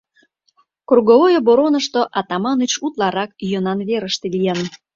Круговой 0.87 1.33
оборонышто 1.39 1.99
Атаманыч 2.19 2.73
утларак 2.85 3.31
йӧнан 3.49 3.79
верыште 3.89 4.25
лийын. 4.33 4.59